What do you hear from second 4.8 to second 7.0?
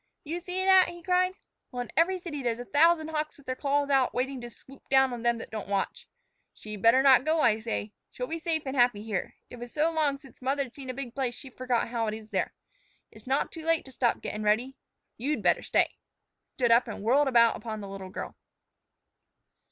down on them that don't watch. She'd